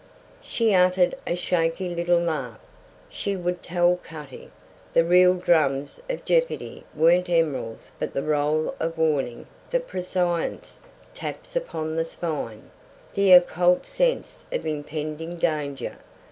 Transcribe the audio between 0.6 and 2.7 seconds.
uttered a shaky little laugh.